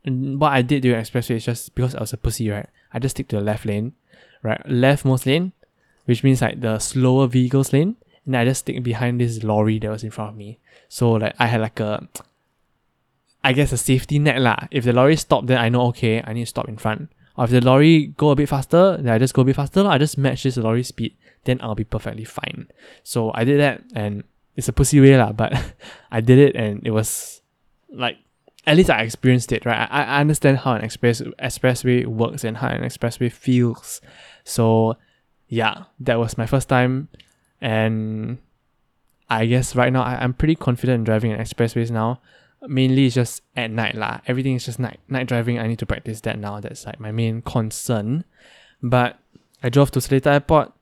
[0.04, 2.68] what I did during expressway is just because I was a pussy, right?
[2.92, 3.94] I just stick to the left lane,
[4.42, 4.62] right?
[4.66, 5.52] Leftmost lane,
[6.04, 9.90] which means like the slower vehicles lane, and I just stick behind this lorry that
[9.90, 10.58] was in front of me.
[10.88, 12.08] So like I had like a
[13.44, 14.68] I guess a safety net lah.
[14.70, 17.10] If the lorry stopped, then I know okay, I need to stop in front.
[17.36, 19.86] Or if the lorry go a bit faster, then I just go a bit faster.
[19.86, 22.68] I just match this lorry speed, then I'll be perfectly fine.
[23.02, 24.24] So I did that, and
[24.54, 25.52] it's a pussy way lah, but
[26.10, 27.40] I did it, and it was
[27.90, 28.18] like
[28.66, 29.88] at least I experienced it, right?
[29.90, 34.00] I, I understand how an express expressway works and how an expressway feels.
[34.44, 34.96] So
[35.48, 37.08] yeah, that was my first time,
[37.60, 38.38] and
[39.28, 42.20] I guess right now I, I'm pretty confident in driving an expressways now
[42.68, 44.20] mainly it's just at night lah.
[44.26, 45.58] Everything is just night night driving.
[45.58, 46.60] I need to practice that now.
[46.60, 48.24] That's like my main concern.
[48.82, 49.18] But
[49.62, 50.72] I drove to Seletar Airport.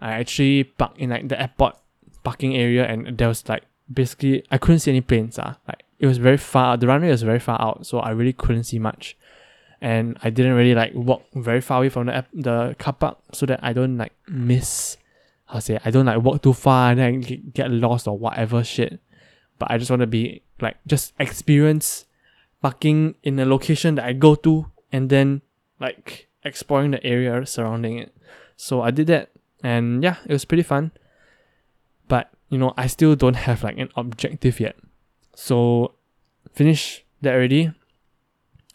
[0.00, 1.76] I actually parked in like the airport
[2.22, 5.38] parking area, and there was like basically I couldn't see any planes.
[5.38, 6.76] Ah, like it was very far.
[6.76, 9.16] The runway was very far out, so I really couldn't see much.
[9.80, 13.46] And I didn't really like walk very far away from the the car park so
[13.46, 14.96] that I don't like miss.
[15.52, 15.78] To say?
[15.84, 17.20] I don't like walk too far and then
[17.52, 18.98] get lost or whatever shit.
[19.58, 22.06] But I just want to be like just experience
[22.62, 25.42] parking in a location that I go to and then
[25.78, 28.16] like exploring the area surrounding it.
[28.56, 29.30] So I did that
[29.62, 30.92] and yeah, it was pretty fun.
[32.08, 34.76] But you know, I still don't have like an objective yet.
[35.34, 35.94] So
[36.52, 37.72] finish that already.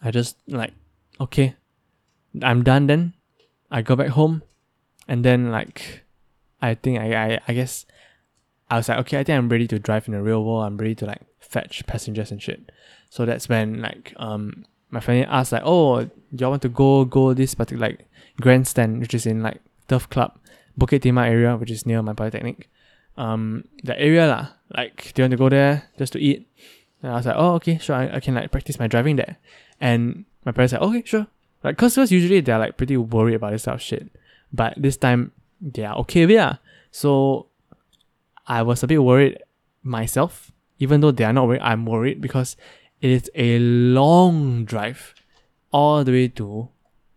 [0.02, 0.72] I just like
[1.20, 1.54] okay,
[2.42, 3.14] I'm done then.
[3.70, 4.42] I go back home
[5.06, 6.04] and then like
[6.62, 7.86] I think I, I I guess
[8.70, 10.64] I was like, okay, I think I'm ready to drive in the real world.
[10.64, 12.70] I'm ready to like fetch passengers and shit.
[13.10, 17.04] So that's when like um my friend asked like, oh, do y'all want to go
[17.04, 18.06] go this particular like
[18.40, 20.38] grandstand, which is in like Turf Club,
[20.78, 22.68] Bukit Timah area, which is near my polytechnic.
[23.16, 24.48] Um, the area lah.
[24.76, 26.48] Like, do you want to go there just to eat?
[27.02, 27.96] And I was like, oh, okay, sure.
[27.96, 29.36] I, I can like practice my driving there.
[29.80, 31.26] And my parents said, okay, sure.
[31.62, 34.08] Like, cause usually they're like pretty worried about this type of shit,
[34.52, 36.58] but this time they are okay with it.
[36.90, 37.46] So
[38.46, 39.42] I was a bit worried
[39.82, 41.60] myself, even though they are not worried.
[41.60, 42.56] I'm worried because
[43.00, 45.14] it is a long drive
[45.70, 46.68] all the way to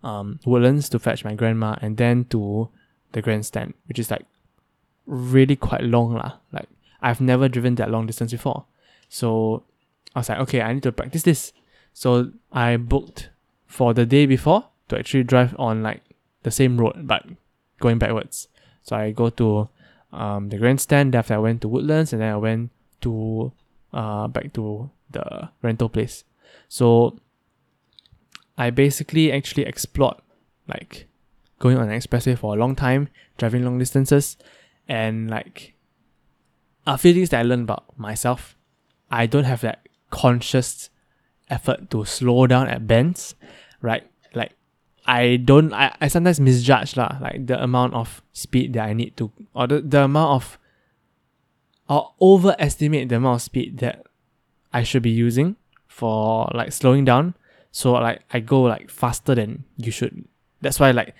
[0.03, 2.69] um, Woodlands to fetch my grandma and then to
[3.13, 4.25] the grandstand, which is like
[5.06, 6.34] really quite long lah.
[6.52, 6.70] Like
[7.02, 8.66] I've never driven that long distance before.
[9.10, 9.63] So
[10.16, 11.54] I was like, okay, I need to practice this.
[11.94, 13.30] So I booked
[13.68, 16.02] for the day before to actually drive on like
[16.44, 17.26] the same road but
[17.80, 18.48] going backwards.
[18.84, 19.70] So I go to
[20.12, 21.16] um, the grandstand.
[21.16, 23.52] After I went to Woodlands and then I went to
[23.94, 26.24] uh, back to the rental place.
[26.70, 27.18] So
[28.58, 30.18] I basically actually explored
[30.68, 31.08] like
[31.60, 34.38] going on an expressway for a long time, driving long distances,
[34.88, 35.74] and like
[36.86, 38.56] a few things that I learned about myself.
[39.10, 40.89] I don't have that conscious
[41.50, 43.36] effort to slow down at bends,
[43.82, 44.04] right?
[44.34, 44.54] Like
[45.06, 49.15] I don't I, I sometimes misjudge lah, like the amount of speed that I need
[49.17, 50.60] to or the, the amount of
[51.89, 54.06] or overestimate the amount of speed that
[54.72, 55.56] I should be using
[55.88, 57.36] for like slowing down.
[57.72, 60.26] So like I go like faster than you should.
[60.62, 61.13] That's why like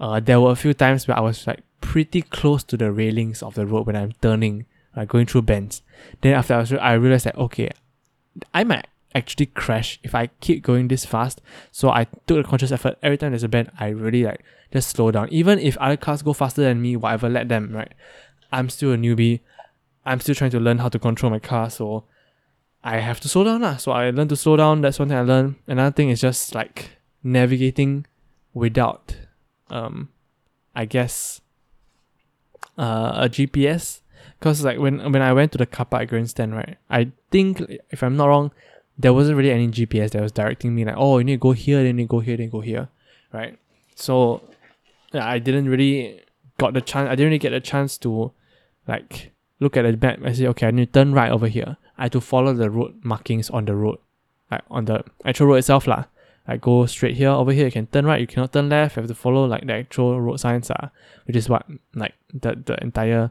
[0.00, 3.42] uh there were a few times where I was like pretty close to the railings
[3.42, 5.82] of the road when I'm turning, like going through bends.
[6.20, 7.70] Then after I was I realized that okay,
[8.54, 11.40] I might actually crash if I keep going this fast.
[11.72, 12.98] So I took a conscious effort.
[13.02, 15.28] Every time there's a bend, I really like just slow down.
[15.30, 17.92] Even if other cars go faster than me, whatever, let them, right?
[18.52, 19.40] I'm still a newbie.
[20.04, 22.04] I'm still trying to learn how to control my car, so
[22.84, 23.76] I have to slow down lah.
[23.76, 24.80] So I learned to slow down.
[24.80, 25.56] That's one thing I learned.
[25.66, 26.90] Another thing is just like
[27.22, 28.06] navigating
[28.54, 29.16] without,
[29.70, 30.10] um,
[30.74, 31.40] I guess,
[32.78, 34.00] uh, a GPS.
[34.40, 36.76] Cause like when when I went to the car park grandstand, right?
[36.90, 38.52] I think if I'm not wrong,
[38.98, 41.52] there wasn't really any GPS that was directing me like, oh, you need to go
[41.52, 42.88] here, then you go here, then go here,
[43.32, 43.58] right?
[43.94, 44.42] So
[45.12, 46.22] I didn't really
[46.58, 47.08] got the chance.
[47.08, 48.32] I didn't really get a chance to
[48.86, 51.76] like look at the map and say, okay, I need to turn right over here.
[51.98, 53.98] I had to follow the road markings on the road,
[54.50, 56.04] like on the actual road itself lah.
[56.48, 58.96] Like go straight here, over here you can turn right, you cannot turn left.
[58.96, 60.90] You have to follow like the actual road signs ah,
[61.24, 63.30] which is what like the the entire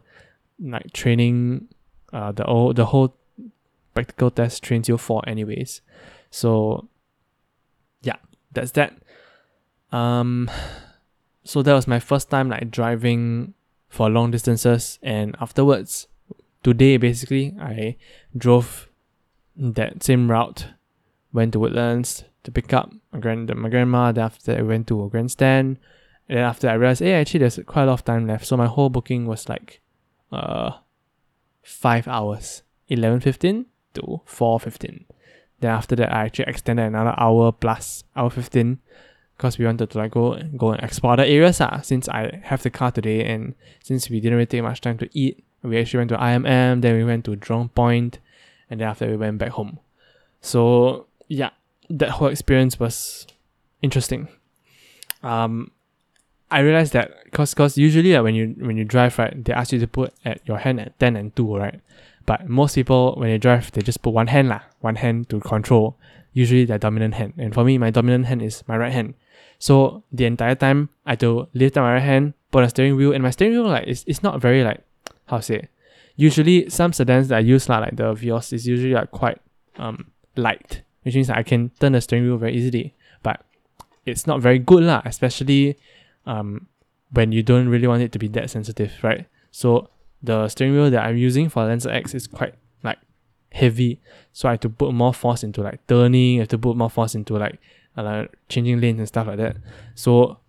[0.60, 1.68] like training,
[2.12, 3.16] uh, the whole the whole
[3.94, 5.82] practical test trains you for anyways.
[6.30, 6.88] So
[8.02, 8.18] yeah,
[8.52, 8.94] that's that.
[9.92, 10.52] Um,
[11.46, 13.54] so that was my first time like driving
[13.88, 16.08] for long distances, and afterwards,
[16.64, 17.96] today basically I
[18.36, 18.90] drove
[19.56, 20.68] that same route,
[21.36, 24.12] went to Woodlands to pick up my grand my grandma.
[24.12, 25.78] Then after that, I went to a grandstand.
[26.28, 28.48] And then after I realized, hey, actually there's quite a lot of time left.
[28.48, 29.82] So my whole booking was like,
[30.32, 30.72] uh,
[31.62, 35.06] five hours, eleven fifteen to four fifteen.
[35.60, 38.80] Then after that, I actually extended another hour plus hour fifteen
[39.38, 42.64] because we wanted to like go go and explore the areas ah, since I have
[42.64, 46.00] the car today and since we didn't really take much time to eat, we actually
[46.00, 48.20] went to IMM, then we went to Jurong Point,
[48.70, 49.80] and then after we went back home.
[50.42, 51.52] So yeah,
[51.90, 53.28] that whole experience was
[53.82, 54.28] interesting.
[55.24, 55.72] Um,
[56.52, 59.72] I realized that cause cause usually uh, when you when you drive right, they ask
[59.72, 61.82] you to put at your hand at ten and two right,
[62.26, 65.40] but most people when they drive they just put one hand lah, one hand to
[65.40, 65.98] control.
[66.34, 69.16] Usually their dominant hand, and for me my dominant hand is my right hand.
[69.58, 72.96] So the entire time I had to lift up my right hand, put a steering
[72.96, 74.82] wheel, and my steering wheel like it's, it's not very like
[75.28, 75.70] how to say.
[76.16, 79.40] Usually some sedans that I use lah, like the Vios is usually like quite
[79.78, 82.96] um light, which means I can turn the steering wheel very easily.
[83.22, 83.46] But
[84.06, 85.78] it's not very good lah, especially
[86.26, 86.68] um
[87.14, 89.30] when you don't really want it to be that sensitive, right?
[89.52, 89.90] So
[90.22, 92.98] the steering wheel that I'm using for Lancer X is quite like
[93.54, 94.02] heavy,
[94.34, 96.90] so I have to put more force into like turning, I have to put more
[96.90, 97.60] force into like
[97.96, 99.58] uh, changing lanes and stuff like that.
[99.94, 100.40] So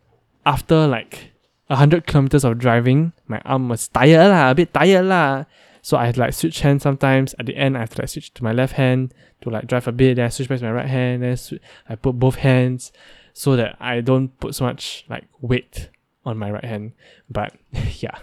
[0.44, 1.32] after like
[1.68, 5.44] hundred kilometers of driving, my arm was tired lah, a bit tired lah.
[5.86, 7.32] So I had like switch hands sometimes.
[7.38, 9.86] At the end, I have to like switch to my left hand to like drive
[9.86, 10.16] a bit.
[10.16, 11.22] Then I switch back to my right hand.
[11.22, 12.90] Then sw- I put both hands
[13.34, 15.90] so that I don't put so much like weight
[16.24, 16.94] on my right hand.
[17.30, 17.54] But
[18.00, 18.18] yeah,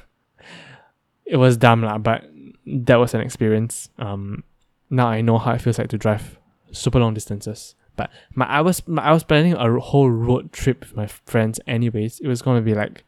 [1.26, 2.00] it was dumb lah.
[2.00, 2.26] But
[2.66, 3.88] that was an experience.
[3.98, 4.44] Um,
[4.90, 6.38] now I know how it feels like to drive
[6.74, 7.76] super long distances.
[7.96, 11.62] But my I was my, I was planning a whole road trip with my friends.
[11.66, 13.06] Anyways, it was going to be like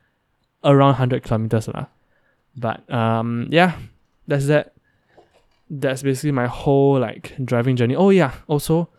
[0.63, 1.88] around hundred kilometers lah.
[2.56, 3.76] But um, yeah,
[4.28, 4.74] that's that.
[5.70, 7.96] That's basically my whole like driving journey.
[7.96, 8.90] Oh yeah, also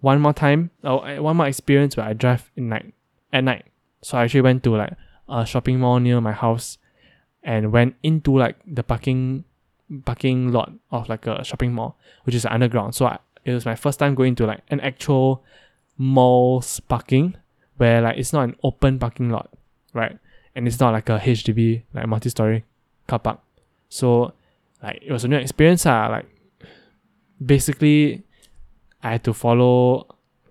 [0.00, 2.92] one more time, oh one more experience where I drive in night
[3.32, 3.66] at night.
[4.02, 4.94] So I actually went to like
[5.28, 6.78] a shopping mall near my house,
[7.42, 9.44] and went into like the parking
[10.04, 12.94] parking lot of like a shopping mall, which is underground.
[12.94, 15.44] So I, it was my first time going to like an actual
[15.96, 17.36] mall's parking
[17.76, 19.50] where like it's not an open parking lot,
[19.94, 20.18] right?
[20.54, 22.64] And it's not like a HDB like multi-story
[23.06, 23.40] car park.
[23.88, 24.32] So
[24.82, 25.86] like it was a new experience.
[25.86, 26.26] Ah, like
[27.44, 28.22] basically
[29.02, 30.06] I had to follow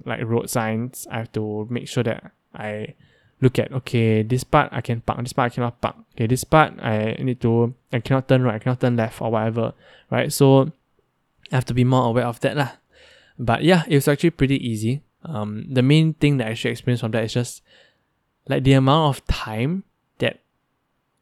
[0.05, 1.07] like road signs.
[1.11, 2.95] I have to make sure that I
[3.41, 5.95] look at okay, this part I can park, this part I cannot park.
[6.15, 9.31] Okay, this part I need to I cannot turn right, I cannot turn left or
[9.31, 9.73] whatever.
[10.09, 10.31] Right.
[10.31, 10.71] So
[11.51, 12.71] I have to be more aware of that lah.
[13.39, 15.03] But yeah, it was actually pretty easy.
[15.23, 17.61] Um, the main thing that I should experience from that is just
[18.47, 19.83] like the amount of time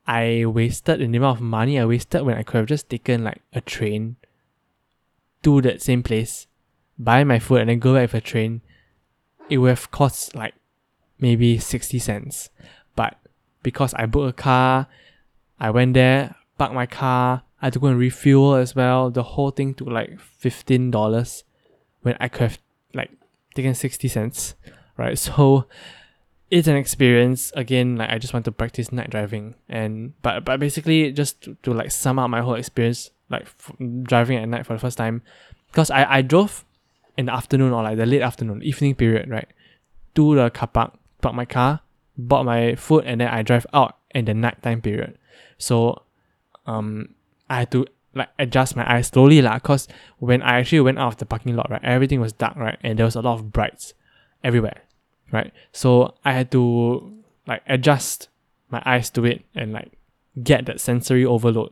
[0.08, 3.42] I wasted the amount of money I wasted when I could have just taken like
[3.54, 4.18] a train
[5.44, 6.48] to that same place,
[6.98, 8.62] buy my food and then go back with a train.
[9.50, 10.54] It would have cost like
[11.20, 12.50] maybe 60 cents.
[12.96, 13.18] But
[13.64, 14.88] because I booked a car,
[15.60, 19.10] I went there, parked my car, I had to go and refuel as well.
[19.10, 21.44] The whole thing took like $15
[22.02, 22.60] when I could have
[22.94, 23.12] like
[23.56, 24.56] taken 60 cents,
[24.98, 25.18] right?
[25.26, 25.68] So
[26.56, 27.52] it's an experience.
[27.54, 31.58] Again, like I just want to practice night driving and but but basically just to,
[31.64, 34.98] to like sum up my whole experience like f- driving at night for the first
[34.98, 35.22] time
[35.68, 36.64] because I, I drove
[37.18, 39.50] in the afternoon or like the late afternoon evening period right
[40.16, 41.82] to the car park, park my car,
[42.18, 45.18] bought my food, and then I drive out in the nighttime period.
[45.58, 46.04] So
[46.66, 47.16] um
[47.50, 49.90] I had to like adjust my eyes slowly lah, cause
[50.20, 52.98] when I actually went out of the parking lot, right, everything was dark, right, and
[52.98, 53.94] there was a lot of brights
[54.42, 54.84] everywhere,
[55.36, 55.54] right.
[55.72, 57.14] So I had to
[57.48, 58.30] like adjust
[58.70, 59.92] my eyes to it and like
[60.42, 61.72] get that sensory overload,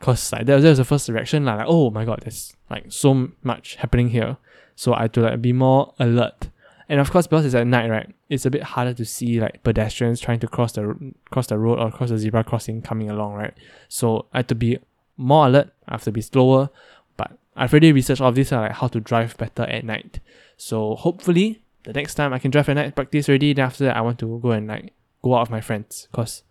[0.00, 2.54] cause like that was, that was the first reaction lah, like oh my god, there's
[2.70, 4.36] like so much happening here,
[4.74, 6.50] so I had to like be more alert.
[6.88, 9.62] And of course, because it's at night, right, it's a bit harder to see like
[9.64, 13.34] pedestrians trying to cross the cross the road or cross the zebra crossing coming along,
[13.34, 13.54] right?
[13.88, 14.78] So I had to be
[15.16, 15.72] more alert.
[15.88, 16.70] I have to be slower.
[17.16, 20.20] But I've already researched all this, like how to drive better at night.
[20.56, 23.52] So hopefully the next time I can drive at night, practice already.
[23.52, 26.42] Then after that, I want to go and like go out with my friends because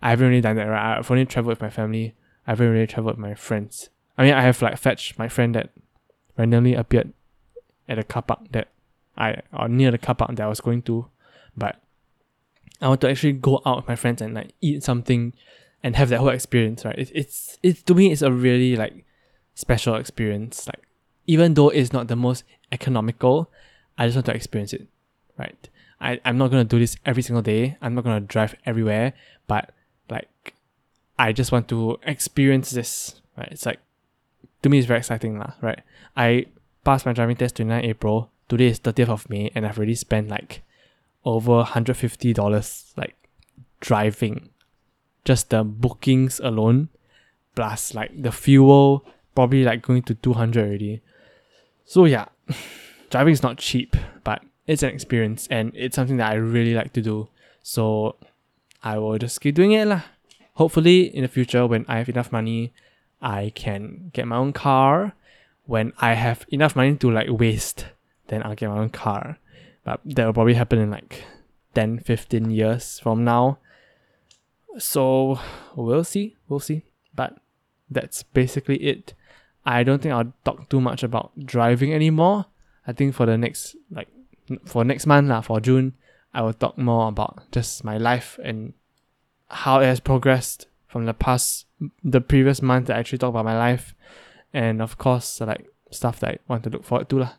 [0.00, 0.64] I haven't really done that.
[0.64, 2.14] Right, I've only traveled with my family.
[2.46, 3.88] I haven't really traveled with my friends.
[4.16, 5.70] I mean, I have like fetched my friend that
[6.36, 7.12] randomly appeared
[7.88, 8.68] at the car park that
[9.16, 11.06] I or near the car park that I was going to,
[11.56, 11.80] but
[12.80, 15.32] I want to actually go out with my friends and like eat something
[15.82, 16.98] and have that whole experience, right?
[16.98, 19.04] It, it's it's to me it's a really like
[19.54, 20.66] special experience.
[20.66, 20.82] Like
[21.26, 23.50] even though it's not the most economical,
[23.98, 24.86] I just want to experience it,
[25.38, 25.68] right?
[26.00, 27.76] I, I'm not gonna do this every single day.
[27.80, 29.12] I'm not gonna drive everywhere,
[29.46, 29.70] but
[30.10, 30.54] like
[31.18, 33.48] I just want to experience this, right?
[33.50, 33.78] It's like
[34.62, 35.80] to me it's very exciting, lah, right?
[36.16, 36.46] I
[36.84, 38.30] passed my driving test 29 April.
[38.48, 40.62] Today is 30th of May, and I've already spent like
[41.24, 43.14] over $150 like
[43.80, 44.50] driving
[45.24, 46.88] just the bookings alone,
[47.54, 51.00] plus like the fuel, probably like going to 200 already.
[51.84, 52.26] So yeah,
[53.12, 53.94] driving is not cheap,
[54.24, 57.28] but it's an experience and it's something that I really like to do.
[57.62, 58.16] So
[58.82, 60.02] I will just keep doing it lah.
[60.54, 62.72] Hopefully in the future when I have enough money,
[63.20, 65.12] I can get my own car.
[65.66, 67.86] When I have enough money to like waste,
[68.28, 69.38] then I'll get my own car.
[69.84, 71.24] But that will probably happen in like
[71.74, 73.58] 10, 15 years from now.
[74.78, 75.38] So
[75.76, 76.82] we'll see, we'll see.
[77.14, 77.36] But
[77.90, 79.12] that's basically it.
[79.66, 82.46] I don't think I'll talk too much about driving anymore.
[82.86, 84.08] I think for the next like
[84.64, 85.94] for next month lah, for June,
[86.34, 88.74] I will talk more about just my life and
[89.48, 91.66] how it has progressed from the past
[92.02, 93.94] the previous month I actually talked about my life
[94.52, 97.32] and of course like stuff that I want to look forward to lah.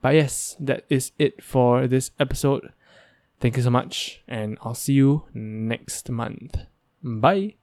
[0.00, 2.72] But yes, that is it for this episode.
[3.40, 6.56] Thank you so much, and I'll see you next month.
[7.02, 7.57] Bye.